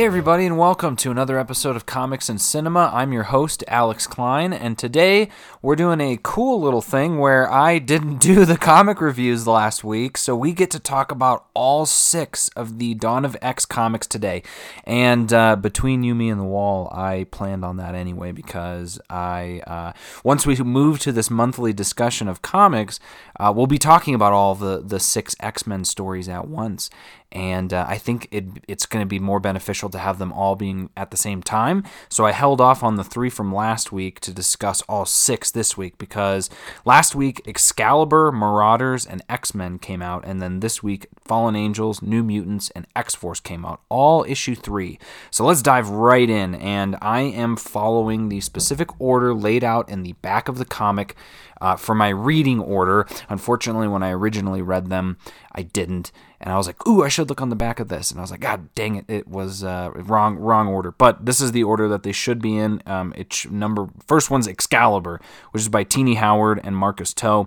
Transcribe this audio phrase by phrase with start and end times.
[0.00, 2.90] Hey, everybody, and welcome to another episode of Comics and Cinema.
[2.90, 5.28] I'm your host, Alex Klein, and today
[5.60, 10.16] we're doing a cool little thing where I didn't do the comic reviews last week,
[10.16, 14.42] so we get to talk about all six of the Dawn of X comics today.
[14.84, 19.60] And uh, between you, me, and the wall, I planned on that anyway because I,
[19.66, 19.92] uh,
[20.24, 23.00] once we move to this monthly discussion of comics,
[23.38, 26.88] uh, we'll be talking about all the, the six X Men stories at once
[27.32, 30.56] and uh, I think it, it's going to be more beneficial to have them all
[30.56, 31.84] being at the same time.
[32.08, 35.76] So I held off on the three from last week to discuss all six this
[35.76, 36.50] week because
[36.84, 42.02] last week Excalibur, Marauders, and X Men came out, and then this week Fallen Angels,
[42.02, 44.98] New Mutants, and X Force came out, all issue three.
[45.30, 50.02] So let's dive right in, and I am following the specific order laid out in
[50.02, 51.14] the back of the comic
[51.60, 53.06] uh, for my reading order.
[53.28, 55.18] Unfortunately, when I originally read them,
[55.52, 56.10] I didn't
[56.40, 58.22] and I was like, "Ooh, I should look on the back of this." And I
[58.22, 61.64] was like, "God dang it, it was uh, wrong, wrong order." But this is the
[61.64, 62.82] order that they should be in.
[62.86, 67.46] Um, it's number first one's Excalibur, which is by Tini Howard and Marcus To.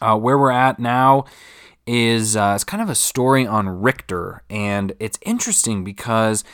[0.00, 1.24] Uh, where we're at now
[1.86, 6.44] is uh, it's kind of a story on Rictor, and it's interesting because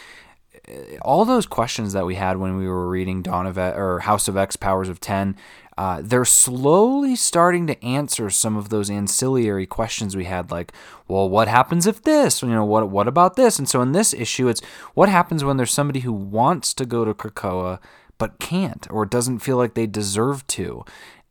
[0.69, 4.29] uh, all those questions that we had when we were reading Dawn of or House
[4.29, 5.37] of X, Powers of Ten,
[5.77, 10.73] uh, they're slowly starting to answer some of those ancillary questions we had, like,
[11.09, 12.43] well, what happens if this?
[12.43, 13.59] You know, what what about this?
[13.59, 14.63] And so in this issue, it's
[14.95, 17.81] what happens when there's somebody who wants to go to Krakoa
[18.19, 20.85] but can't or doesn't feel like they deserve to.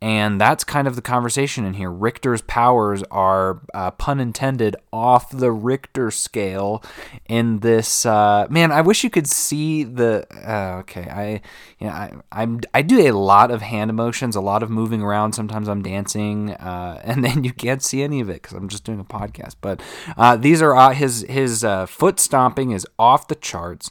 [0.03, 1.89] And that's kind of the conversation in here.
[1.89, 6.83] Rictor's powers are, uh, pun intended, off the Richter scale
[7.29, 8.05] in this.
[8.05, 10.27] Uh, man, I wish you could see the.
[10.45, 11.41] Uh, okay, I,
[11.79, 15.01] you know, I, I'm, I do a lot of hand motions, a lot of moving
[15.01, 15.35] around.
[15.35, 18.83] Sometimes I'm dancing, uh, and then you can't see any of it because I'm just
[18.83, 19.55] doing a podcast.
[19.61, 19.81] But
[20.17, 23.89] uh, these are uh, his his foot stomping is off the charts.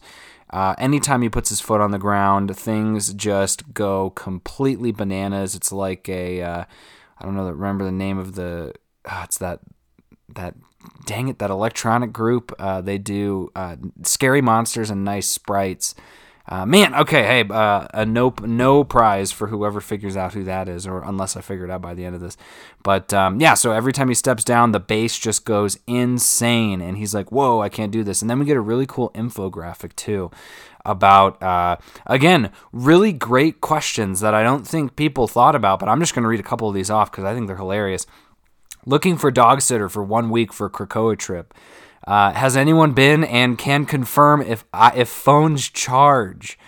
[0.53, 5.55] Uh, anytime he puts his foot on the ground, things just go completely bananas.
[5.55, 6.65] It's like a, uh,
[7.19, 8.75] I don't know, remember the name of the,
[9.05, 9.61] uh, it's that,
[10.35, 10.55] that,
[11.07, 12.53] dang it, that electronic group.
[12.59, 15.95] Uh, they do uh, scary monsters and nice sprites.
[16.49, 20.69] Uh, man, okay, hey, uh, a no no prize for whoever figures out who that
[20.69, 22.37] is, or unless I figure it out by the end of this.
[22.83, 26.99] But um, yeah, so every time he steps down, the bass just goes insane, and
[26.99, 29.95] he's like, "Whoa, I can't do this!" And then we get a really cool infographic
[29.95, 30.31] too
[30.85, 31.77] about uh,
[32.07, 35.79] again really great questions that I don't think people thought about.
[35.79, 37.57] But I'm just going to read a couple of these off because I think they're
[37.57, 38.05] hilarious.
[38.85, 41.55] Looking for dog sitter for one week for Krakoa trip.
[42.07, 44.65] Uh, has anyone been and can confirm if
[44.95, 46.59] if phones charge?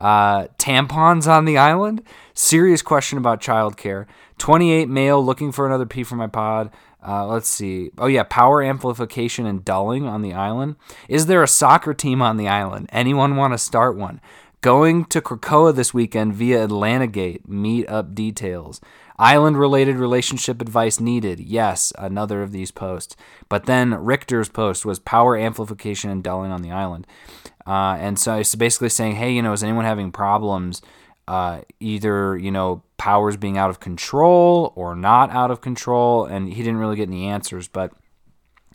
[0.00, 2.02] Uh, tampons on the island?
[2.34, 4.06] Serious question about childcare.
[4.38, 6.70] 28 male looking for another P for my pod.
[7.06, 7.90] Uh, let's see.
[7.98, 10.76] Oh, yeah, power amplification and dulling on the island.
[11.08, 12.88] Is there a soccer team on the island?
[12.92, 14.20] Anyone want to start one?
[14.60, 17.48] Going to Krakoa this weekend via Atlanta Gate.
[17.48, 18.80] Meet up details.
[19.22, 21.38] Island related relationship advice needed.
[21.38, 23.14] Yes, another of these posts.
[23.48, 27.06] But then Rictor's post was power amplification and dulling on the island.
[27.64, 30.82] Uh, and so it's basically saying, hey, you know, is anyone having problems?
[31.28, 36.24] Uh, either, you know, powers being out of control or not out of control.
[36.24, 37.68] And he didn't really get any answers.
[37.68, 37.92] But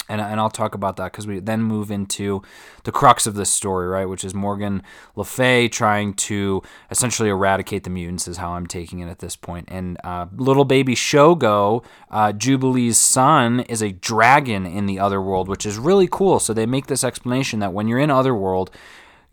[0.10, 2.42] and, and I'll talk about that because we then move into
[2.84, 4.06] the crux of this story, right?
[4.06, 4.84] Which is Morgan
[5.16, 9.36] Le Fay trying to essentially eradicate the mutants, is how I'm taking it at this
[9.36, 9.68] point.
[9.70, 15.48] And uh, little baby Shogo, uh, Jubilee's son, is a dragon in the other world,
[15.48, 16.40] which is really cool.
[16.40, 18.72] So they make this explanation that when you're in Otherworld,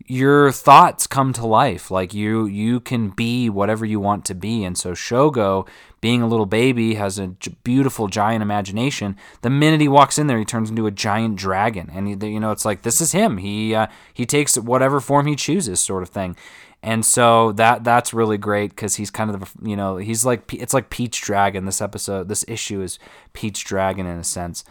[0.07, 1.89] your thoughts come to life.
[1.89, 4.63] Like you you can be whatever you want to be.
[4.63, 5.67] And so shogo
[5.99, 7.29] being a little baby has a
[7.63, 9.17] beautiful giant imagination.
[9.41, 11.89] The minute he walks in there he turns into a giant dragon.
[11.91, 13.37] And he, you know it's like this is him.
[13.37, 16.35] He uh, he takes whatever form he chooses sort of thing.
[16.83, 20.73] And so that that's really great because he's kind of you know he's like it's
[20.73, 21.65] like Pete's Dragon.
[21.65, 22.99] This episode, this issue is
[23.33, 24.63] Pete's Dragon in a sense,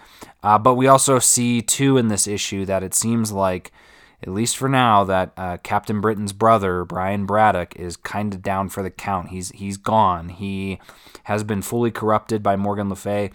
[0.44, 3.72] uh, but we also see too in this issue that it seems like
[4.26, 8.70] at least for now, that uh, Captain Britain's brother, Brian Braddock, is kind of down
[8.70, 9.28] for the count.
[9.28, 10.30] He's he's gone.
[10.30, 10.80] He
[11.24, 13.32] has been fully corrupted by Morgan Le Fay,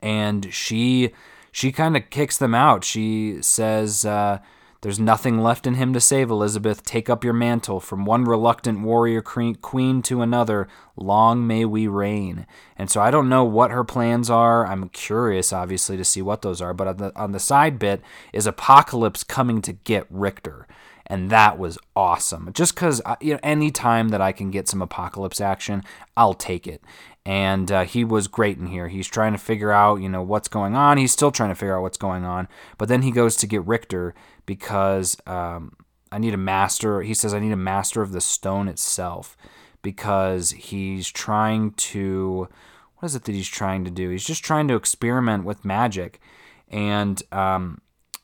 [0.00, 1.10] and she
[1.52, 2.82] she kind of kicks them out.
[2.82, 4.04] She says.
[4.06, 4.38] Uh,
[4.82, 6.82] there's nothing left in him to save, Elizabeth.
[6.82, 7.80] Take up your mantle.
[7.80, 12.46] From one reluctant warrior queen to another, long may we reign.
[12.76, 14.66] And so I don't know what her plans are.
[14.66, 16.72] I'm curious, obviously, to see what those are.
[16.72, 18.00] But on the, on the side bit
[18.32, 20.66] is Apocalypse coming to get Rictor.
[21.10, 22.50] and that was awesome.
[22.54, 25.82] Just because uh, you know, any time that I can get some apocalypse action,
[26.16, 26.82] I'll take it.
[27.26, 28.88] And uh, he was great in here.
[28.88, 30.96] He's trying to figure out, you know, what's going on.
[30.96, 32.48] He's still trying to figure out what's going on.
[32.78, 34.14] But then he goes to get Rictor
[34.46, 35.76] because um,
[36.10, 37.02] I need a master.
[37.02, 39.36] He says I need a master of the stone itself
[39.82, 42.48] because he's trying to.
[42.96, 44.10] What is it that he's trying to do?
[44.10, 46.20] He's just trying to experiment with magic,
[46.68, 47.80] and um,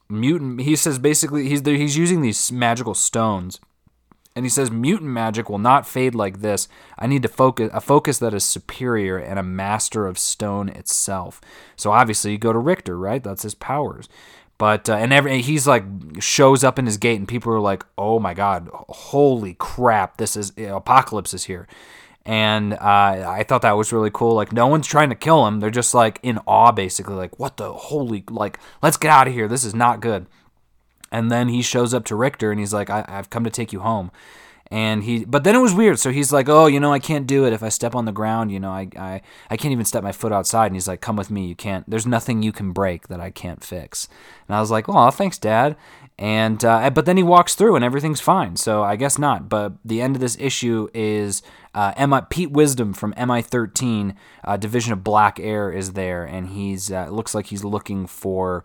[0.09, 0.63] mutant.
[0.63, 3.61] He says basically he's he's using these magical stones,
[4.37, 6.69] and he says mutant magic will not fade like this.
[6.99, 11.41] I need to focus a focus that is superior and a master of stone itself.
[11.75, 13.25] So obviously you go to Rictor, right?
[13.25, 14.11] That's his powers.
[14.59, 15.85] But uh, and every he's like
[16.21, 20.17] shows up in his gate, and people are like, "Oh my god, holy crap!
[20.17, 21.67] This is apocalypse is here."
[22.25, 24.35] And uh, I thought that was really cool.
[24.35, 27.15] Like no one's trying to kill him; they're just like in awe, basically.
[27.15, 28.25] Like, what the holy?
[28.31, 29.47] Like, let's get out of here.
[29.47, 30.27] This is not good.
[31.13, 33.73] And then he shows up to Rictor, and he's like, I- "I've come to take
[33.73, 34.11] you home."
[34.69, 35.99] and he but then it was weird.
[35.99, 37.53] So he's like oh you know i can't do it.
[37.53, 40.11] If i step on the ground you know i i, I can't even step my
[40.11, 40.67] foot outside.
[40.67, 41.47] And he's like come with me.
[41.47, 44.09] You can't there's nothing you can break that i can't fix.
[44.49, 45.77] And i was like oh thanks dad.
[46.19, 48.57] And uh, but then he walks through and everything's fine.
[48.57, 49.49] So i guess not.
[49.49, 51.43] But the end of this issue is
[51.73, 56.25] uh, MI, Pete Wisdom from MI13 uh, Division of Black Air is there.
[56.25, 58.65] And he's uh, looks like he's looking for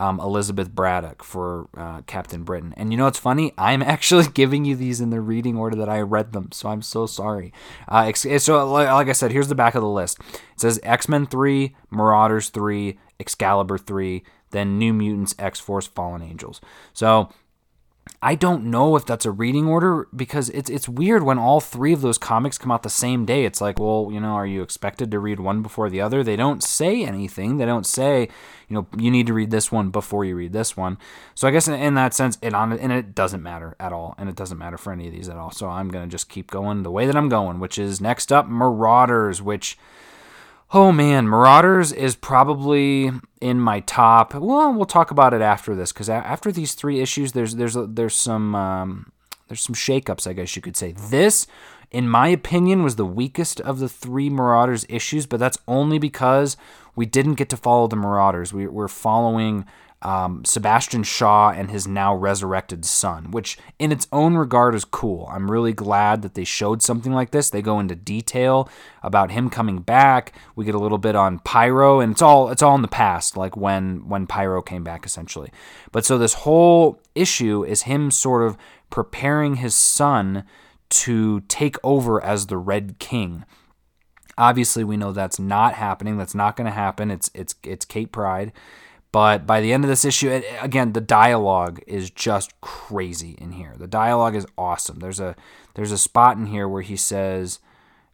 [0.00, 2.72] um, Elizabeth Braddock for uh, Captain Britain.
[2.76, 3.52] And you know what's funny?
[3.58, 6.82] I'm actually giving you these in the reading order that I read them, so I'm
[6.82, 7.52] so sorry.
[7.86, 10.18] Uh, so, like I said, here's the back of the list.
[10.20, 16.22] It says X Men 3, Marauders 3, Excalibur 3, then New Mutants, X Force, Fallen
[16.22, 16.62] Angels.
[16.94, 17.30] So
[18.22, 21.94] I don't know if that's a reading order because it's it's weird when all three
[21.94, 23.46] of those comics come out the same day.
[23.46, 26.22] It's like, well, you know, are you expected to read one before the other?
[26.22, 27.56] They don't say anything.
[27.56, 28.28] They don't say,
[28.68, 30.98] you know, you need to read this one before you read this one.
[31.34, 34.14] So I guess in, in that sense, it on and it doesn't matter at all,
[34.18, 35.50] and it doesn't matter for any of these at all.
[35.50, 38.46] So I'm gonna just keep going the way that I'm going, which is next up,
[38.46, 39.78] Marauders, which
[40.72, 44.34] Oh man, Marauders is probably in my top.
[44.34, 48.14] Well, we'll talk about it after this because after these three issues, there's there's there's
[48.14, 49.12] some um,
[49.48, 50.92] there's some shakeups, I guess you could say.
[50.92, 51.48] This,
[51.90, 56.56] in my opinion, was the weakest of the three Marauders issues, but that's only because
[56.94, 58.52] we didn't get to follow the Marauders.
[58.52, 59.66] We, we're following
[60.02, 65.28] um, Sebastian Shaw and his now resurrected son, which in its own regard is cool.
[65.30, 67.50] I'm really glad that they showed something like this.
[67.50, 68.68] They go into detail
[69.02, 70.32] about him coming back.
[70.56, 73.36] We get a little bit on Pyro, and it's all it's all in the past,
[73.36, 75.52] like when when Pyro came back essentially.
[75.92, 78.56] But so this whole issue is him sort of
[78.88, 80.44] preparing his son
[80.88, 83.44] to take over as the Red King.
[84.38, 86.16] Obviously, we know that's not happening.
[86.16, 87.10] That's not going to happen.
[87.10, 88.52] It's it's it's Kate Pryde
[89.12, 93.74] but by the end of this issue, again, the dialogue is just crazy in here.
[93.76, 95.00] The dialogue is awesome.
[95.00, 95.34] There's a
[95.74, 97.58] there's a spot in here where he says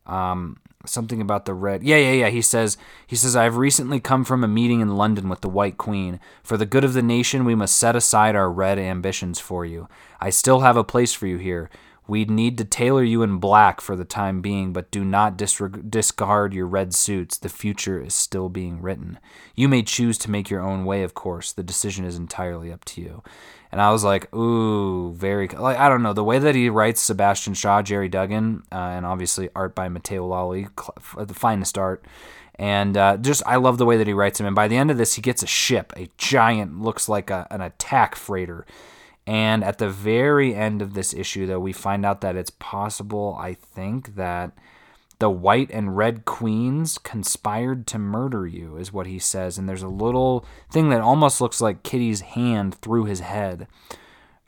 [0.07, 1.83] um, something about the red.
[1.83, 2.29] Yeah, yeah, yeah.
[2.31, 5.77] He says he says I've recently come from a meeting in London with the White
[5.77, 6.19] Queen.
[6.43, 9.89] For the good of the nation, we must set aside our red ambitions for you.
[10.19, 11.69] I still have a place for you here.
[12.09, 15.91] We'd need to tailor you in black for the time being, but do not disreg-
[15.91, 17.37] discard your red suits.
[17.37, 19.19] The future is still being written.
[19.57, 21.53] You may choose to make your own way, of course.
[21.53, 23.23] The decision is entirely up to you.
[23.73, 27.03] And I was like, ooh, very like I don't know the way that he writes
[27.03, 30.69] Sebastian Shaw, Gerry Duggan, uh, and obviously art by Matteo Lolli,
[31.19, 32.05] the finest art.
[32.55, 34.47] And uh, just I love the way that he writes him.
[34.47, 37.47] And by the end of this, he gets a ship, a giant, looks like a,
[37.51, 38.65] an attack freighter
[39.27, 43.37] and at the very end of this issue, though, we find out that it's possible,
[43.41, 44.53] I think, that
[45.19, 49.59] the white and red queens conspired to murder you, is what he says.
[49.59, 53.67] And there's a little thing that almost looks like Kitty's hand through his head,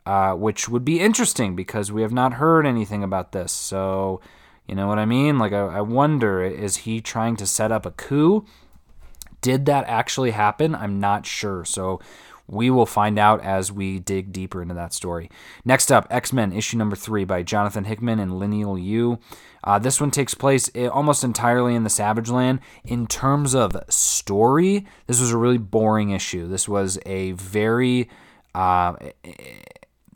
[0.05, 3.51] uh, which would be interesting because we have not heard anything about this.
[3.51, 4.21] So,
[4.65, 5.39] you know what I mean?
[5.39, 8.45] Like, I, I wonder is he trying to set up a coup?
[9.41, 10.75] Did that actually happen?
[10.75, 11.65] I'm not sure.
[11.65, 11.99] So,
[12.49, 15.29] we will find out as we dig deeper into that story.
[15.63, 19.19] Next up, X Men issue number three by Jonathan Hickman and Leinil Yu.
[19.63, 22.59] Uh, this one takes place eh, almost entirely in the Savage Land.
[22.83, 26.47] In terms of story, this was a really boring issue.
[26.47, 28.09] This was a very.
[28.55, 28.95] Uh,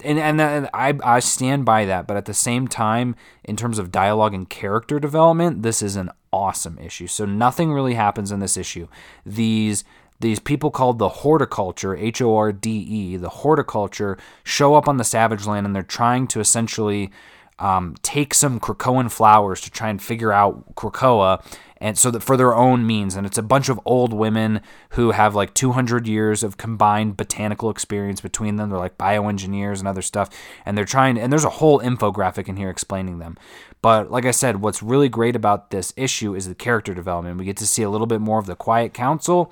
[0.04, 3.80] and, and, and I, I stand by that, but at the same time, in terms
[3.80, 7.08] of dialogue and character development, this is an awesome issue.
[7.08, 8.88] So nothing really happens in this issue.
[9.25, 9.86] These
[10.24, 14.98] these people called the Hordeculture, H O R D E, the Hordeculture, show up on
[14.98, 17.12] the Savage Land and they're trying to essentially
[17.60, 21.44] um, take some Krakoan flowers to try and figure out Krakoa
[21.84, 23.18] and so that for their own means.
[23.18, 24.62] And it's a bunch of old women
[24.92, 28.70] who have like 200 years of combined botanical experience between them.
[28.70, 30.30] They're like bioengineers and other stuff,
[30.65, 31.20] and they're trying.
[31.20, 33.38] And there's a whole infographic in here explaining them.
[33.82, 37.38] But like I said, what's really great about this issue is the character development.
[37.38, 39.51] We get to see a little bit more of the Quiet Council,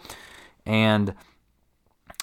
[0.65, 1.13] and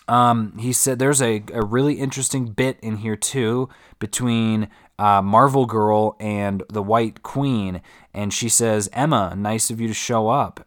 [0.09, 3.69] um, he said there's a, a really interesting bit in here too
[3.99, 4.69] between
[4.99, 7.83] uh, Marvel Girl and the White Queen,
[8.15, 10.67] and she says, "Emma, nice of you to show up."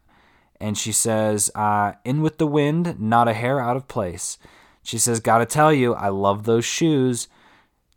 [0.60, 4.38] And she says, uh, "In with the wind, not a hair out of place."
[4.84, 7.28] She says, "Gotta tell you, I love those shoes."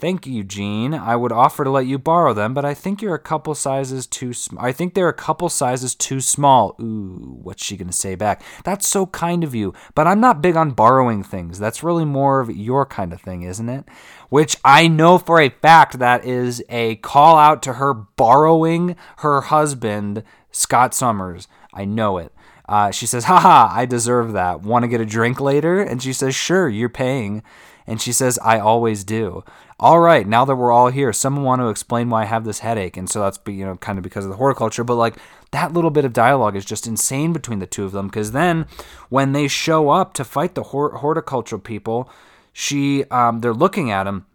[0.05, 0.93] Thank you, Jean.
[0.93, 4.07] I would offer to let you borrow them, but I think you're a couple sizes
[4.07, 6.77] too sm- I think they're a couple sizes too small.
[6.79, 8.43] Ooh, what's she to say back?
[8.65, 11.59] That's so kind of you, but I'm not big on borrowing things.
[11.59, 13.87] That's really more of your kind of thing, isn't it?
[14.29, 19.41] Which I know for a fact that is a call out to her borrowing her
[19.41, 21.49] husband, Scott Summers.
[21.73, 22.31] I know it.
[22.69, 24.61] Uh, she says, haha, I deserve that.
[24.61, 25.81] Want to get a drink later?
[25.81, 27.43] And she says, sure, you're paying.
[27.87, 29.45] And she says, I always do
[29.81, 32.61] all right, now that we're all here, someone want to explain why I have this
[32.61, 32.97] headache.
[32.97, 34.87] And so that's, you know, kind of because of the Hordeculture.
[34.87, 35.17] But like
[35.51, 38.07] that little bit of dialogue is just insane between the two of them.
[38.07, 38.67] Because then
[39.09, 42.09] when they show up to fight the horticultural people,
[42.53, 44.27] she, um, they're looking at him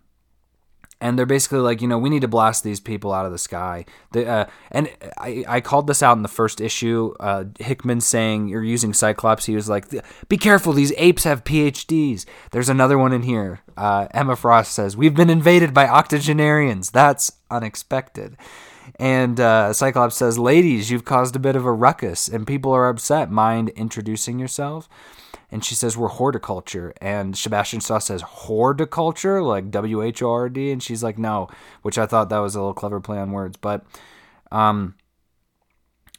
[1.01, 3.37] and they're basically like, you know, we need to blast these people out of the
[3.37, 3.85] sky.
[4.11, 7.13] The, uh, and I, I called this out in the first issue.
[7.19, 9.45] Uh, Hickman saying you're using Cyclops.
[9.45, 9.85] He was like,
[10.27, 13.61] "Be careful, these apes have PhDs." There's another one in here.
[13.77, 16.91] Uh, Emma Frost says we've been invaded by octogenarians.
[16.91, 18.35] That's unexpected.
[18.99, 22.89] And uh, Cyclops says, "Ladies, you've caused a bit of a ruckus, and people are
[22.89, 23.31] upset.
[23.31, 24.89] Mind introducing yourself?"
[25.51, 26.93] and she says we're hordeculture.
[27.01, 29.45] And sebastian shaw says hordeculture?
[29.45, 31.49] Like w-h-o-r-d and she's like no
[31.81, 33.57] which i thought that was a little clever play on words.
[33.57, 33.85] But
[34.51, 34.95] um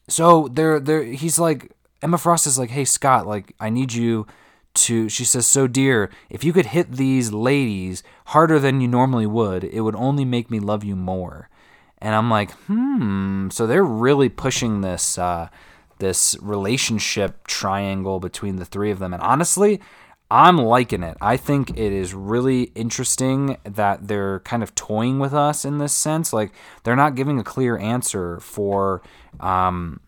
[0.08, 1.72] so there there he's like
[2.02, 4.26] emma frost is like hey scott like i need you
[4.72, 9.26] to she says so dear if you could hit these ladies harder than you normally
[9.26, 11.49] would it would only make me love you more
[12.00, 15.49] and i'm like hmm so they're really pushing this uh
[16.00, 19.14] this relationship triangle between the three of them.
[19.14, 19.80] And honestly,
[20.30, 21.16] I'm liking it.
[21.21, 25.92] I think it is really interesting that they're kind of toying with us in this
[25.92, 26.33] sense.
[26.33, 26.52] Like
[26.83, 29.02] they're not giving a clear answer for
[29.38, 30.00] um,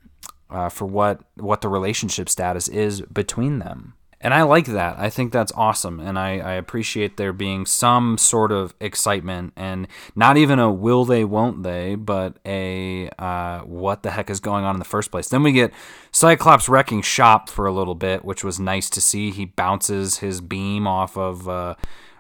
[0.50, 3.94] uh, for what what the relationship status is between them.
[4.22, 5.00] And I like that.
[5.00, 5.98] I think that's awesome.
[5.98, 11.04] And I, I appreciate there being some sort of excitement and not even a will
[11.04, 15.10] they, won't they, but a uh, what the heck is going on in the first
[15.10, 15.28] place.
[15.28, 15.72] Then we get
[16.12, 19.32] Cyclops wrecking shop for a little bit, which was nice to see.
[19.32, 21.48] He bounces his beam off of.
[21.48, 21.74] Uh,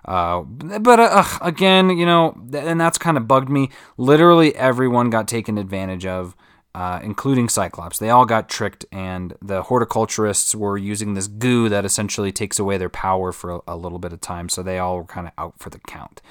[0.04, 3.70] uh, but uh, again, you know, and that's kind of bugged me.
[3.96, 6.34] Literally everyone got taken advantage of
[6.74, 7.98] uh, including Cyclops.
[7.98, 12.78] They all got tricked, and the horticulturists were using this goo that essentially takes away
[12.78, 14.48] their power for a, a little bit of time.
[14.48, 16.22] So they all were kind of out for the count.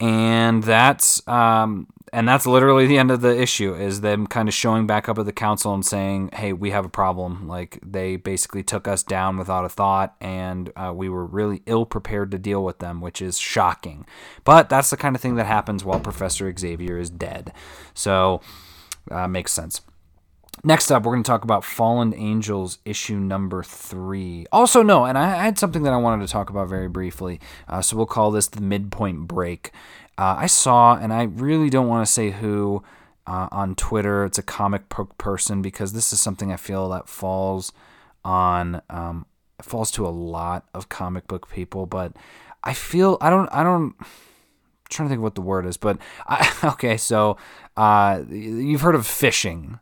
[0.00, 4.54] And that's um, and that's literally the end of the issue is them kind of
[4.54, 7.46] showing back up at the council and saying, "Hey, we have a problem.
[7.46, 11.86] Like they basically took us down without a thought, and uh, we were really ill
[11.86, 14.04] prepared to deal with them, which is shocking.
[14.42, 17.52] But that's the kind of thing that happens while Professor Xavier is dead.
[17.94, 18.40] So."
[19.10, 19.80] Uh, makes sense.
[20.64, 24.46] Next up, we're going to talk about Fallen Angels issue number three.
[24.52, 27.40] Also, no, and I had something that I wanted to talk about very briefly.
[27.68, 29.72] Uh, so we'll call this the midpoint break.
[30.16, 32.84] Uh, I saw, and I really don't want to say who
[33.26, 34.24] uh, on Twitter.
[34.24, 37.72] It's a comic book person because this is something I feel that falls
[38.24, 39.26] on um,
[39.60, 41.86] falls to a lot of comic book people.
[41.86, 42.12] But
[42.62, 43.94] I feel I don't I don't
[44.92, 47.36] trying to think what the word is, but I, okay, so
[47.76, 49.80] uh, you've heard of phishing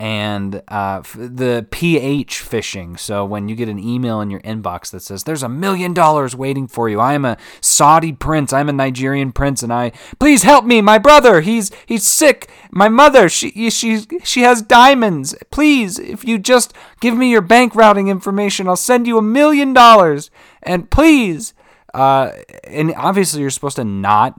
[0.00, 2.98] and uh, the ph phishing.
[2.98, 6.34] So when you get an email in your inbox that says there's a million dollars
[6.34, 10.42] waiting for you, I am a Saudi prince, I'm a Nigerian prince, and I please
[10.42, 12.50] help me, my brother, he's he's sick.
[12.70, 15.34] My mother, she she she has diamonds.
[15.50, 19.74] Please, if you just give me your bank routing information, I'll send you a million
[19.74, 20.30] dollars.
[20.62, 21.52] And please,
[21.94, 22.32] uh,
[22.64, 24.38] and obviously, you're supposed to not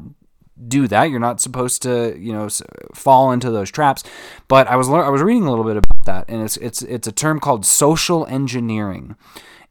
[0.67, 1.05] do that.
[1.05, 2.47] You're not supposed to, you know,
[2.93, 4.03] fall into those traps.
[4.47, 7.07] But I was I was reading a little bit about that, and it's it's it's
[7.07, 9.15] a term called social engineering,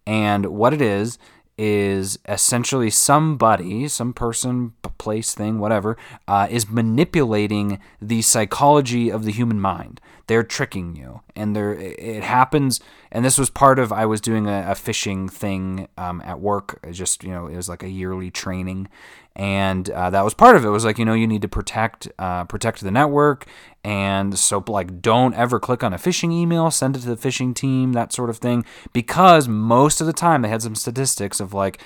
[0.07, 1.19] and what it is
[1.59, 5.97] is essentially somebody, some person, place, thing, whatever,
[6.29, 10.01] uh, is manipulating the psychology of the human mind.
[10.29, 12.79] they're tricking you and there it happens
[13.11, 16.79] and this was part of i was doing a, a phishing thing um, at work
[16.93, 18.89] just you know it was like a yearly training
[19.35, 20.69] and uh, that was part of it.
[20.69, 23.47] it was like you know you need to protect uh, protect the network
[23.83, 27.53] and so like don't ever click on a phishing email send it to the phishing
[27.53, 31.53] team that sort of thing because most of the time they had some statistics of
[31.53, 31.83] like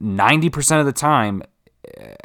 [0.00, 1.42] 90% of the time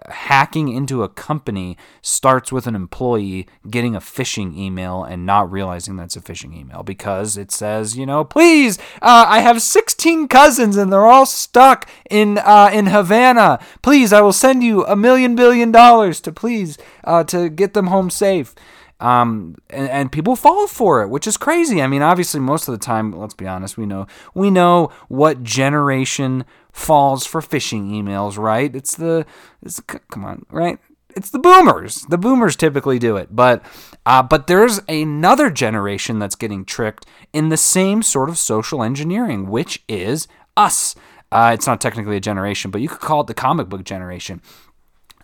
[0.10, 5.96] hacking into a company starts with an employee getting a phishing email and not realizing
[5.96, 10.78] that's a phishing email because it says, you know, please, uh, I have 16 cousins
[10.78, 13.60] and they're all stuck in uh, in Havana.
[13.82, 17.88] Please, I will send you a million billion dollars to please uh, to get them
[17.88, 18.54] home safe.
[19.00, 21.82] Um, and, and people fall for it, which is crazy.
[21.82, 25.44] I mean, obviously, most of the time, let's be honest, we know we know what
[25.44, 28.74] generation falls for phishing emails, right?
[28.74, 29.26] It's the
[29.62, 30.80] it's, come on, right?
[31.16, 32.06] It's the boomers.
[32.10, 33.66] The boomers typically do it, but
[34.06, 39.50] uh, but there's another generation that's getting tricked in the same sort of social engineering,
[39.50, 40.96] which is us.
[41.32, 44.42] Uh, it's not technically a generation, but you could call it the comic book generation.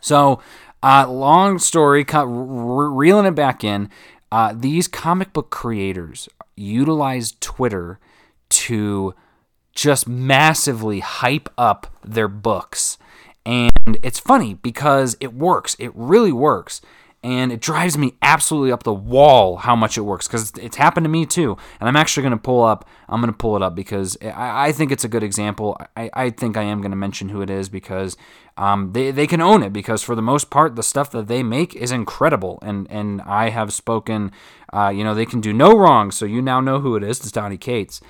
[0.02, 0.42] So
[0.84, 3.90] uh, long story, cut, reeling it back in.
[4.32, 8.00] Uh, these comic book creators utilize Twitter
[8.50, 9.14] to
[9.74, 12.98] just massively hype up their books.
[13.46, 15.76] And it's funny because it works.
[15.80, 16.82] It really works
[17.24, 21.04] and it drives me absolutely up the wall how much it works because it's happened
[21.04, 23.62] to me too and i'm actually going to pull up i'm going to pull it
[23.62, 25.80] up because I, I, think it's a good example.
[25.96, 28.18] I, I think i am going to mention who it is because
[28.58, 31.44] um, they, they can own it because for the most part the stuff that they
[31.44, 34.32] make is incredible and, and i have spoken
[34.74, 37.20] uh, you know they can do no wrong so you now know who it is.
[37.20, 38.02] It's donny cates.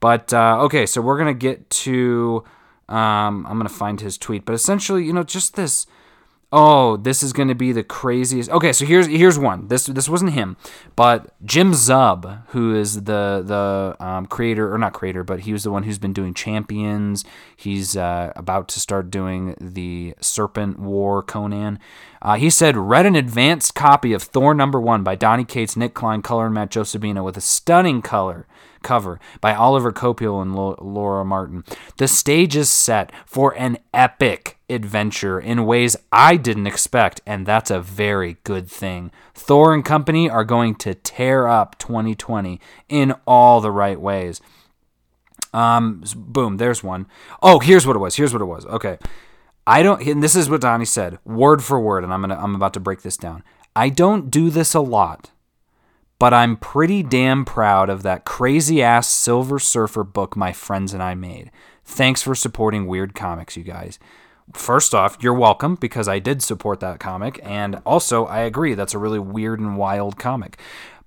[0.00, 2.44] But uh, okay so we're going to get to
[2.88, 5.86] um, i'm going to find his tweet but essentially you know just this
[6.52, 8.50] oh, this is going to be the craziest.
[8.50, 9.68] Okay, so here's here's one.
[9.68, 10.56] This this wasn't him,
[10.94, 15.64] but Jim Zub, who is the the um, creator or not creator, but he was
[15.64, 17.24] the one who's been doing Champions.
[17.56, 21.78] He's uh, about to start doing the Serpent War Conan.
[22.22, 25.94] Uh, he said, read an advanced copy of Thor number one by Donny Cates, Nic
[25.94, 28.46] Klein, color and Matt Josebino with a stunning color
[28.86, 31.64] cover by Oliver Coipel and Laura Martin.
[31.98, 37.70] The stage is set for an epic adventure in ways I didn't expect, and that's
[37.70, 39.10] a very good thing.
[39.34, 44.40] Thor and company are going to tear up 2020 in all the right ways.
[45.52, 47.06] Um, boom, there's one.
[47.42, 48.14] Oh, here's what it was.
[48.14, 48.64] Here's what it was.
[48.66, 48.98] Okay.
[49.66, 52.54] I don't and this is what Donny said, word for word, and I'm gonna I'm
[52.54, 53.42] about to break this down.
[53.74, 55.32] I don't do this a lot,
[56.18, 61.02] but I'm pretty damn proud of that crazy ass Silver Surfer book my friends and
[61.02, 61.50] I made.
[61.84, 63.98] Thanks for supporting weird comics, you guys.
[64.52, 68.94] First off, you're welcome because I did support that comic, and also I agree that's
[68.94, 70.58] a really weird and wild comic.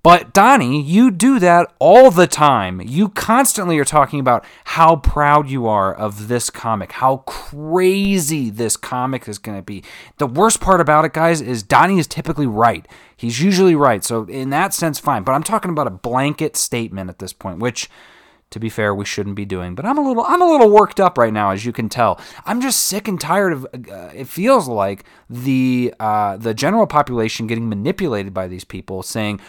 [0.01, 2.79] But Donny, you do that all the time.
[2.79, 8.77] You constantly are talking about how proud you are of this comic, how crazy this
[8.77, 9.83] comic is going to be.
[10.17, 12.87] The worst part about it, guys, is Donny is typically right.
[13.17, 14.01] He's usually right.
[14.01, 15.23] So, in that sense, fine.
[15.23, 17.89] But I'm talking about a blanket statement at this point, which
[18.51, 19.75] to be fair, we shouldn't be doing.
[19.75, 22.19] But I'm a little, I'm a little worked up right now, as you can tell.
[22.45, 23.67] I'm just sick and tired of.
[23.73, 29.39] Uh, it feels like the uh, the general population getting manipulated by these people, saying,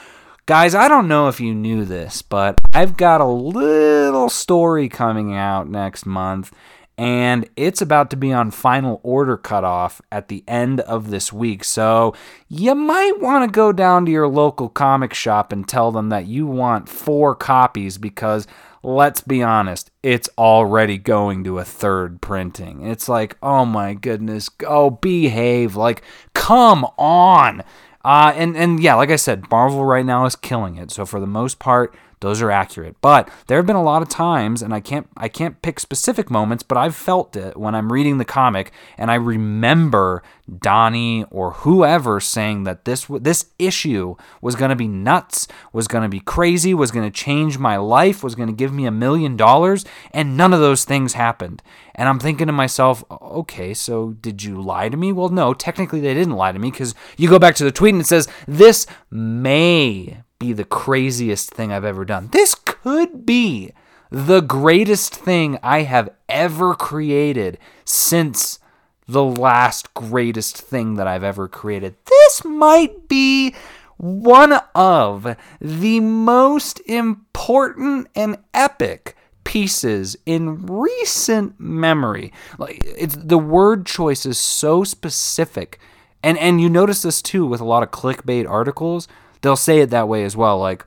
[0.46, 5.34] Guys, I don't know if you knew this, but I've got a little story coming
[5.34, 6.52] out next month,
[6.98, 11.62] and it's about to be on final order cutoff at the end of this week.
[11.62, 12.14] So
[12.48, 16.26] you might want to go down to your local comic shop and tell them that
[16.26, 18.46] you want four copies because
[18.82, 22.86] let's be honest, it's already going to a third printing.
[22.86, 25.76] It's like, oh my goodness, oh, behave.
[25.76, 26.02] Like,
[26.34, 27.62] come on.
[28.04, 30.90] Uh, and and yeah, like I said, Marvel right now is killing it.
[30.90, 32.96] So for the most part, those are accurate.
[33.00, 36.30] But there have been a lot of times, and I can't I can't pick specific
[36.30, 40.22] moments, but I've felt it when I'm reading the comic, and I remember
[40.58, 46.02] Donny or whoever saying that this this issue was going to be nuts, was going
[46.02, 48.90] to be crazy, was going to change my life, was going to give me a
[48.90, 51.62] million dollars, and none of those things happened.
[51.94, 55.12] And I'm thinking to myself, okay, so did you lie to me?
[55.12, 57.94] Well, no, technically they didn't lie to me because you go back to the tweet
[57.94, 62.30] and it says this may be the craziest thing I've ever done.
[62.32, 63.72] This could be
[64.10, 68.58] the greatest thing I have ever created since
[69.06, 71.94] the last greatest thing that I've ever created.
[72.06, 73.54] This might be
[73.98, 82.32] one of the most important and epic pieces in recent memory.
[82.58, 85.78] Like it's the word choice is so specific.
[86.22, 89.06] And and you notice this too with a lot of clickbait articles
[89.42, 90.58] they'll say it that way as well.
[90.58, 90.84] Like,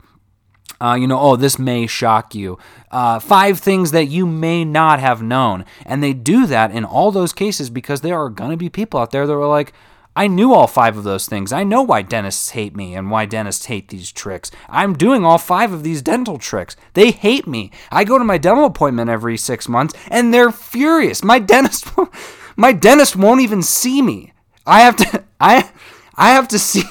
[0.82, 2.58] uh, you know, oh, this may shock you.
[2.92, 5.66] Uh, five things that you may not have known.
[5.86, 9.00] And they do that in all those cases because there are going to be people
[9.00, 9.74] out there that are like,
[10.16, 11.52] I knew all five of those things.
[11.52, 14.52] I know why dentists hate me and why dentists hate these tricks.
[14.70, 16.76] I'm doing all five of these dental tricks.
[16.94, 17.72] They hate me.
[17.92, 21.24] I go to my dental appointment every six months and they're furious.
[21.24, 21.88] My dentist,
[22.56, 24.34] my dentist won't even see me.
[24.68, 25.72] I have to, I,
[26.16, 26.84] I have to see,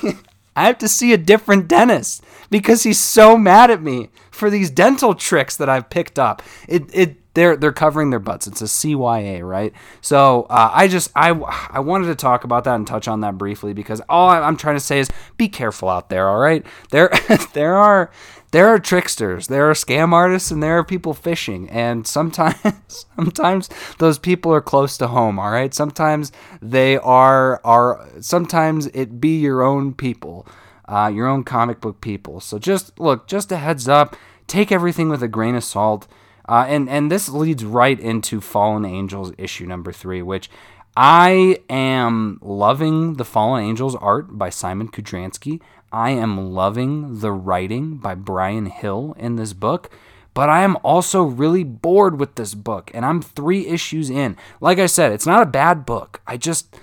[0.55, 4.71] I have to see a different dentist because he's so mad at me for these
[4.71, 6.43] dental tricks that I've picked up.
[6.69, 8.47] It it they're they're covering their butts.
[8.47, 9.73] It's a CYA, right?
[10.01, 13.39] So uh, I just I I wanted to talk about that and touch on that
[13.39, 16.29] briefly because all I'm trying to say is be careful out there.
[16.29, 17.11] All right, there
[17.55, 18.11] there are
[18.51, 21.69] there are tricksters, there are scam artists, and there are people phishing.
[21.71, 25.39] And sometimes sometimes those people are close to home.
[25.39, 30.47] All right, sometimes they are are sometimes it be your own people
[30.89, 32.41] uh, your own comic book people.
[32.41, 34.17] So just look, just a heads up,
[34.47, 36.07] take everything with a grain of salt.
[36.49, 40.51] Uh, and and this leads right into Fallen Angels issue number three, which
[40.97, 45.61] I am loving the Fallen Angels art by Simon Kudranski.
[45.91, 49.91] I am loving the writing by Bryan Hill in this book,
[50.35, 54.37] but I am also really bored with this book, and I'm three issues in.
[54.61, 56.21] Like I said, it's not a bad book.
[56.27, 56.75] I just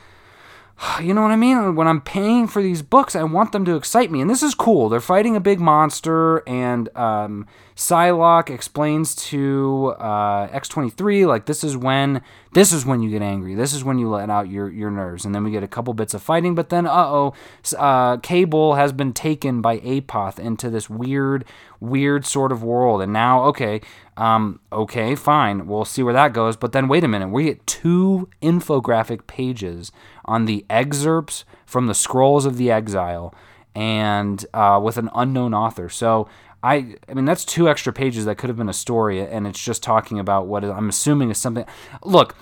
[1.01, 1.75] you know what I mean?
[1.75, 4.21] When I'm paying for these books, I want them to excite me.
[4.21, 4.89] And this is cool.
[4.89, 7.47] They're fighting a big monster, and um,
[7.79, 13.55] Psylocke explains to uh, X23 like this is when this is when you get angry.
[13.55, 15.23] This is when you let out your your nerves.
[15.23, 17.33] And then we get a couple bits of fighting, but then uh oh,
[17.77, 21.45] uh, Cable has been taken by Apoth into this weird
[21.79, 23.01] weird sort of world.
[23.01, 23.79] And now okay,
[24.17, 26.57] um, okay, fine, we'll see where that goes.
[26.57, 29.93] But then wait a minute, we get two infographic pages
[30.25, 33.33] on the excerpts from the Scrolls of the Exile
[33.75, 35.87] and uh, with an unknown author.
[35.87, 36.27] So
[36.63, 39.63] I I mean that's two extra pages that could have been a story and it's
[39.63, 41.65] just talking about what I'm assuming is something
[42.03, 42.35] Look,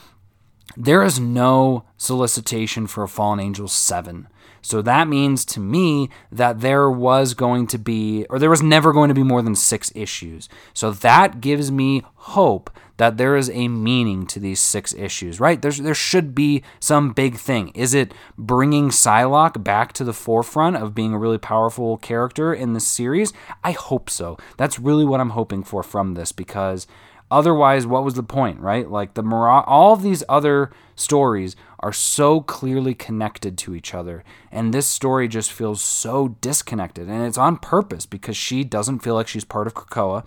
[0.76, 4.28] there is no solicitation for a Fallen Angel 7.
[4.68, 8.92] So that means to me that there was going to be, or there was never
[8.92, 10.50] going to be more than six issues.
[10.74, 15.62] So that gives me hope that there is a meaning to these six issues, right?
[15.62, 17.70] There's, there should be some big thing.
[17.70, 22.74] Is it bringing Psylocke back to the forefront of being a really powerful character in
[22.74, 23.32] this series?
[23.64, 24.38] I hope so.
[24.58, 26.88] That's really what I'm hoping for from this because
[27.30, 28.90] otherwise, what was the point, right?
[28.90, 34.24] Like the Mar- all of these other stories are so clearly connected to each other,
[34.52, 39.16] and this story just feels so disconnected, and it's on purpose because she doesn't feel
[39.16, 40.26] like she's part of Krakoa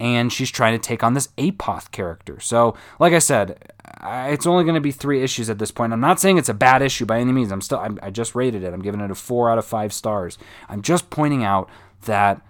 [0.00, 2.40] and she's trying to take on this Apoth character.
[2.40, 3.70] So, like I said,
[4.02, 5.92] it's only going to be three issues at this point.
[5.92, 7.52] I'm not saying it's a bad issue by any means.
[7.52, 8.72] I'm still, I'm, I just rated it.
[8.72, 10.38] I'm giving it a four out of five stars.
[10.70, 11.68] I'm just pointing out
[12.06, 12.40] that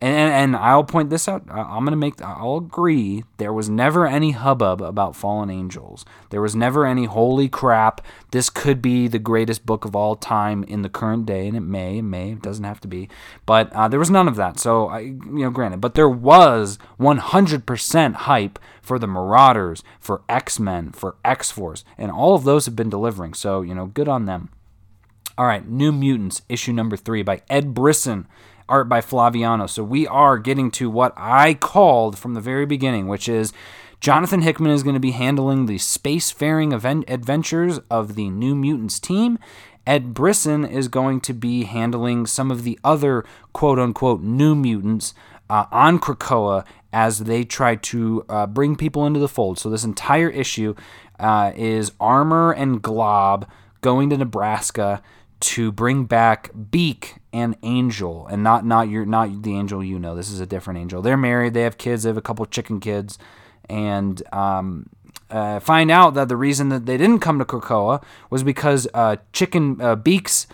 [0.00, 1.44] and, and I'll point this out.
[1.50, 2.22] I'm gonna make.
[2.22, 3.24] I'll agree.
[3.36, 6.06] There was never any hubbub about fallen angels.
[6.30, 8.00] There was never any holy crap.
[8.30, 11.60] This could be the greatest book of all time in the current day, and it
[11.60, 13.10] may, it may, it doesn't have to be.
[13.44, 14.58] But uh, there was none of that.
[14.58, 20.58] So I, you know, granted, but there was 100% hype for the Marauders, for X
[20.58, 23.34] Men, for X Force, and all of those have been delivering.
[23.34, 24.48] So you know, good on them.
[25.40, 28.28] All right, New Mutants, issue number three by Ed Brisson
[28.68, 29.70] art by Flaviano.
[29.70, 33.54] So we are getting to what I called from the very beginning, which is
[34.00, 39.00] Jonathan Hickman is going to be handling the spacefaring event adventures of the New Mutants
[39.00, 39.38] team.
[39.86, 43.24] Ed Brisson is going to be handling some of the other
[43.54, 45.14] quote unquote New Mutants
[45.48, 49.58] uh, on Krakoa as they try to uh, bring people into the fold.
[49.58, 50.74] So this entire issue
[51.18, 53.48] uh, is Armor and Glob
[53.80, 55.02] going to Nebraska
[55.40, 60.14] to bring back Beak and Angel, and not not your not the Angel you know.
[60.14, 61.02] This is a different Angel.
[61.02, 61.54] They're married.
[61.54, 62.02] They have kids.
[62.02, 63.18] They have a couple chicken kids,
[63.68, 64.88] and um,
[65.30, 69.16] uh, find out that the reason that they didn't come to Krakoa was because uh,
[69.32, 70.46] Chicken uh, Beak's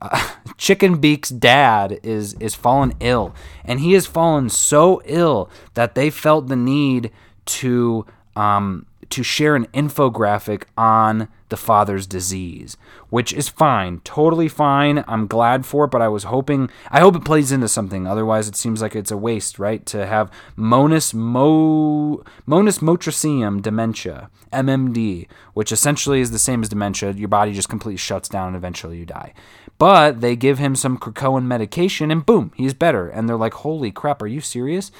[0.00, 5.94] uh, Chicken Beak's dad is is fallen ill, and he has fallen so ill that
[5.94, 7.10] they felt the need
[7.46, 12.76] to um, to share an infographic on the father's disease,
[13.10, 15.04] which is fine, totally fine.
[15.06, 18.06] I'm glad for it, but I was hoping, I hope it plays into something.
[18.06, 19.84] Otherwise, it seems like it's a waste, right?
[19.86, 27.12] To have Monas Mo Monas motricium dementia, MMD, which essentially is the same as dementia.
[27.12, 29.32] Your body just completely shuts down and eventually you die.
[29.78, 33.08] But they give him some Krakoan medication and boom, he's better.
[33.08, 34.90] And they're like, holy crap, are you serious?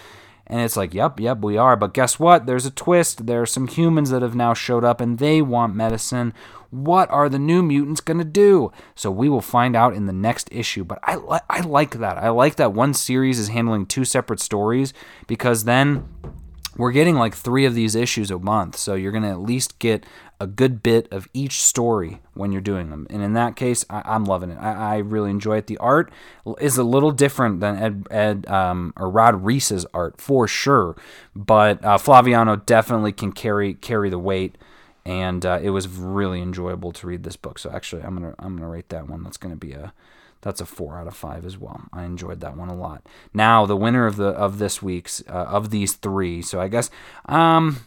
[0.47, 1.77] And it's like, yep, yep, we are.
[1.77, 2.47] But guess what?
[2.47, 3.27] There's a twist.
[3.27, 6.35] There are some humans that have now showed up and they want medicine.
[6.71, 8.73] What are the new mutants going to do?
[8.95, 10.85] So we will find out in the next issue.
[10.85, 12.19] But I, li- I like that.
[12.19, 14.93] I like that one series is handling two separate stories
[15.27, 16.09] because then
[16.77, 18.77] we're getting like three of these issues a month.
[18.77, 20.05] So you're going to at least get
[20.41, 23.07] a good bit of each story when you're doing them.
[23.09, 24.59] And in that case, I, am loving it.
[24.59, 25.69] I, I, really enjoy it.
[25.69, 26.13] The art
[26.61, 30.97] is a little different than Ed, Ed um, or Rod Reis's art for sure,
[31.37, 34.59] but uh, Flaviano definitely can carry carry the weight.
[35.07, 37.59] And uh, it was really enjoyable to read this book.
[37.59, 39.23] So actually, I'm gonna I'm gonna rate that one.
[39.23, 39.93] That's gonna be a
[40.41, 41.83] that's a four out of five as well.
[41.93, 43.07] I enjoyed that one a lot.
[43.35, 46.43] Now the winner of the of this week's uh, of these three.
[46.43, 46.91] So I guess
[47.27, 47.87] um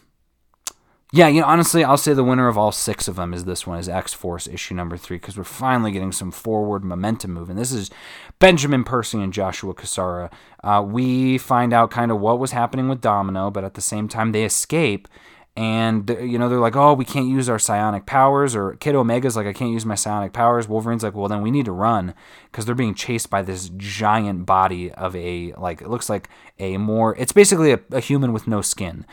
[1.12, 3.66] yeah, you know, honestly, I'll say the winner of all six of them is this
[3.66, 7.56] one, is X Force issue number three, because we're finally getting some forward momentum moving.
[7.56, 7.90] This is
[8.38, 10.30] Benjamin Percy and Joshua Cassara.
[10.62, 14.06] Uh, we find out kind of what was happening with Domino, but at the same
[14.06, 15.08] time, they escape.
[15.56, 18.54] And, you know, they're like, oh, we can't use our psionic powers.
[18.54, 20.68] Or Kid Omega's like, I can't use my psionic powers.
[20.68, 24.46] Wolverine's like, well, then we need to run because they're being chased by this giant
[24.46, 26.28] body of a, like, it looks like
[26.60, 29.04] a more, it's basically a, a human with no skin.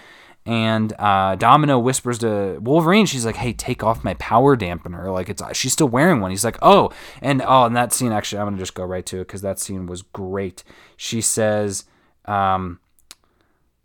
[0.46, 5.28] And uh, Domino whispers to Wolverine, she's like, "Hey, take off my power dampener." Like
[5.28, 6.30] it's she's still wearing one.
[6.30, 9.18] He's like, "Oh," and oh, and that scene actually, I'm gonna just go right to
[9.18, 10.64] it because that scene was great.
[10.98, 11.86] She says,
[12.26, 12.80] um,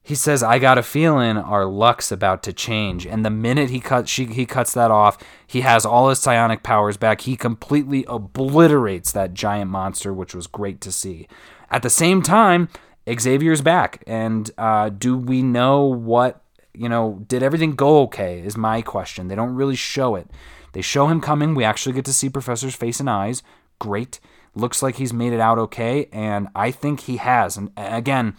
[0.02, 3.80] he says, "I got a feeling our luck's about to change." And the minute he
[3.80, 5.16] cuts, she he cuts that off.
[5.46, 7.22] He has all his psionic powers back.
[7.22, 11.26] He completely obliterates that giant monster, which was great to see.
[11.70, 12.68] At the same time,
[13.08, 16.42] Xavier's back, and uh, do we know what
[16.74, 18.40] you know, did everything go okay?
[18.40, 19.28] Is my question.
[19.28, 20.30] They don't really show it.
[20.72, 21.54] They show him coming.
[21.54, 23.42] We actually get to see Professor's face and eyes.
[23.78, 24.20] Great.
[24.54, 27.56] Looks like he's made it out okay, and I think he has.
[27.56, 28.36] And again,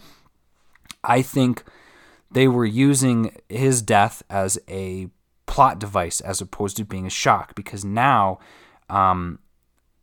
[1.02, 1.64] I think
[2.30, 5.08] they were using his death as a
[5.46, 8.38] plot device as opposed to being a shock because now
[8.88, 9.38] um,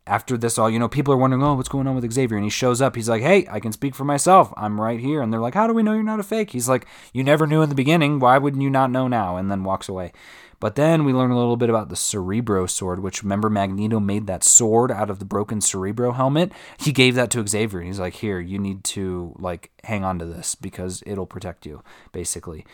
[0.09, 2.35] after this all, you know, people are wondering, oh, what's going on with Xavier?
[2.35, 2.95] And he shows up.
[2.95, 4.51] He's like, hey, I can speak for myself.
[4.57, 5.21] I'm right here.
[5.21, 6.49] And they're like, how do we know you're not a fake?
[6.49, 8.19] He's like, you never knew in the beginning.
[8.19, 9.37] Why wouldn't you not know now?
[9.37, 10.11] And then walks away.
[10.59, 14.25] But then we learn a little bit about the Cerebro sword, which remember Magneto made
[14.25, 16.51] that sword out of the broken Cerebro helmet.
[16.77, 17.79] He gave that to Xavier.
[17.79, 21.67] And he's like, here, you need to like hang on to this because it'll protect
[21.67, 22.65] you, basically.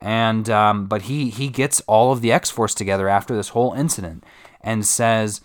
[0.00, 3.72] And um, but he he gets all of the X Force together after this whole
[3.72, 4.24] incident
[4.60, 5.40] and says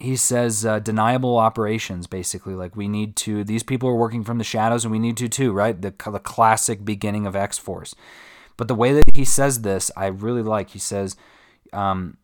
[0.00, 2.54] he says uh, deniable operations basically.
[2.54, 5.28] Like we need to these people are working from the shadows and we need to
[5.28, 5.80] too right?
[5.80, 7.94] The, the classic beginning of x-force.
[8.56, 10.70] But the way that he says this i really like.
[10.70, 11.16] He says
[11.72, 12.16] um,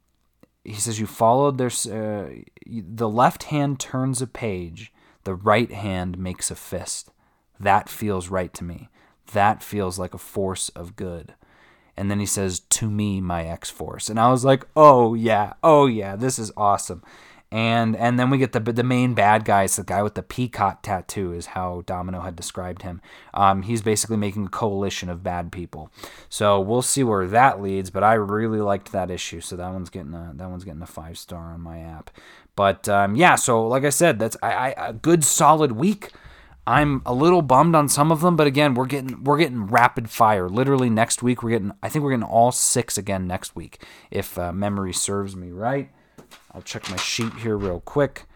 [0.64, 2.30] he says you followed their uh,
[2.66, 4.92] the left hand turns a page
[5.24, 7.10] the right hand makes a fist.
[7.58, 8.88] That feels right to me.
[9.32, 11.34] That feels like a force of good.
[11.96, 14.08] And then he says to me my x-force.
[14.08, 15.54] And i was like oh yeah.
[15.62, 16.16] Oh yeah.
[16.16, 17.02] This is awesome
[17.52, 19.64] and and then we get the the main bad guy.
[19.64, 23.00] It's the guy with the peacock tattoo, is how Domino had described him.
[23.34, 25.90] Um, he's basically making a coalition of bad people.
[26.28, 27.90] So we'll see where that leads.
[27.90, 30.86] But I really liked that issue, so that one's getting a that one's getting a
[30.86, 32.10] five star on my app.
[32.56, 36.10] But um, yeah, so like I said, that's I, I, a good solid week.
[36.66, 40.10] I'm a little bummed on some of them, but again, we're getting we're getting rapid
[40.10, 40.48] fire.
[40.48, 44.36] Literally next week, we're getting I think we're getting all six again next week, if
[44.36, 45.90] uh, memory serves me right.
[46.52, 48.26] I'll check my sheet here real quick.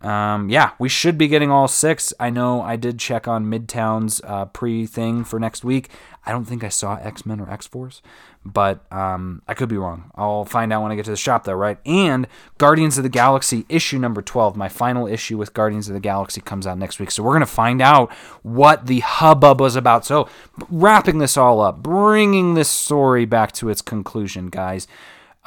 [0.00, 2.12] Um, yeah, we should be getting all six.
[2.20, 5.90] I know I did check on Midtown's uh, pre thing for next week.
[6.24, 8.00] I don't think I saw X Men or X Force,
[8.44, 10.12] but um, I could be wrong.
[10.14, 11.78] I'll find out when I get to the shop, though, right?
[11.84, 16.00] And Guardians of the Galaxy issue number 12, my final issue with Guardians of the
[16.00, 17.10] Galaxy, comes out next week.
[17.10, 18.12] So we're going to find out
[18.42, 20.04] what the hubbub was about.
[20.04, 20.28] So,
[20.70, 24.86] wrapping this all up, bringing this story back to its conclusion, guys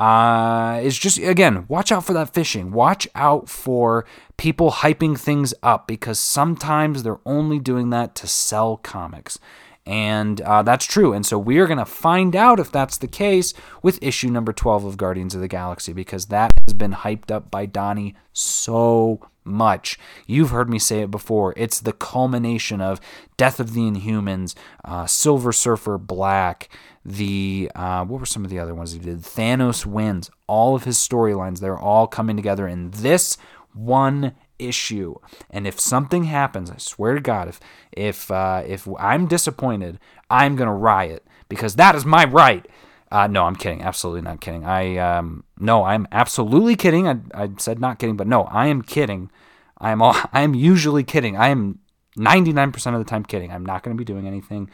[0.01, 4.03] uh, is just again watch out for that phishing watch out for
[4.41, 9.37] people hyping things up because sometimes they're only doing that to sell comics.
[9.85, 11.13] And uh, that's true.
[11.13, 14.51] And so we are going to find out if that's the case with issue number
[14.51, 19.19] 12 of guardians of the galaxy because that has been hyped up by donny so
[19.43, 19.97] much.
[20.27, 21.53] You've heard me say it before.
[21.57, 22.99] It's the culmination of
[23.37, 26.69] Death of the Inhumans, uh, Silver Surfer Black,
[27.03, 29.21] the uh, what were some of the other ones he did?
[29.21, 30.29] Thanos wins.
[30.47, 33.37] All of his storylines, they're all coming together in this
[33.73, 35.15] one issue.
[35.49, 37.59] And if something happens, I swear to God, if
[37.91, 39.99] if uh, if I'm disappointed,
[40.29, 42.67] I'm gonna riot because that is my right.
[43.11, 43.81] Uh, no, I'm kidding.
[43.81, 44.65] Absolutely not kidding.
[44.65, 47.07] I um, no, I'm absolutely kidding.
[47.07, 49.29] I, I said not kidding, but no, I am kidding.
[49.77, 51.35] I am all, I am usually kidding.
[51.35, 51.79] I am
[52.17, 53.51] 99% of the time kidding.
[53.51, 54.69] I'm not going to be doing anything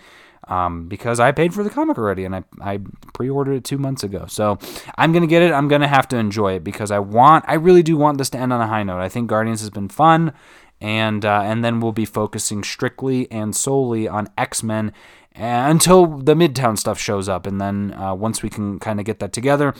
[0.47, 2.79] um, because I paid for the comic already and I, I
[3.13, 4.25] pre ordered it two months ago.
[4.27, 4.59] So
[4.97, 5.51] I'm going to get it.
[5.51, 8.29] I'm going to have to enjoy it because I want, I really do want this
[8.31, 8.99] to end on a high note.
[8.99, 10.33] I think Guardians has been fun.
[10.79, 14.93] And, uh, and then we'll be focusing strictly and solely on X Men
[15.35, 17.45] until the Midtown stuff shows up.
[17.45, 19.73] And then uh, once we can kind of get that together,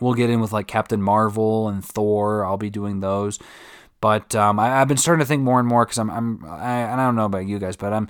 [0.00, 2.44] we'll get in with like Captain Marvel and Thor.
[2.44, 3.38] I'll be doing those.
[4.00, 6.92] But um, I, have been starting to think more and more because I'm, I'm I,
[6.92, 8.08] I don't know about you guys, but I'm.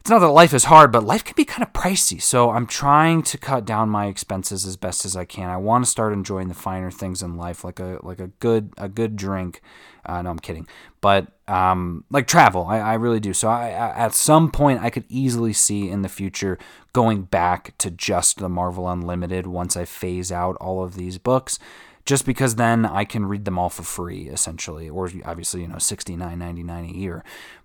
[0.00, 2.22] It's not that life is hard, but life can be kind of pricey.
[2.22, 5.50] So I'm trying to cut down my expenses as best as I can.
[5.50, 8.72] I want to start enjoying the finer things in life, like a like a good
[8.78, 9.60] a good drink.
[10.06, 10.66] Uh, no, I'm kidding.
[11.02, 13.34] But um, like travel, I, I really do.
[13.34, 16.58] So I, I, at some point, I could easily see in the future
[16.94, 21.58] going back to just the Marvel Unlimited once I phase out all of these books
[22.06, 25.78] just because then I can read them all for free, essentially, or obviously, you know,
[25.78, 27.22] sixty nine ninety nine a year.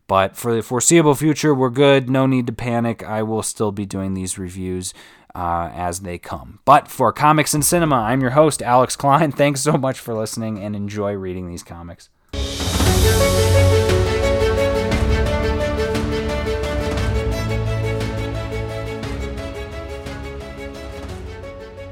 [0.08, 2.10] But for the foreseeable future, we're good.
[2.10, 3.04] No need to panic.
[3.04, 4.94] I will still be doing these reviews
[5.34, 6.60] uh, as they come.
[6.63, 9.32] But for Comics and Cinema, I'm your host, Alex Klein.
[9.34, 12.10] Thanks so much for listening and enjoy reading these comics.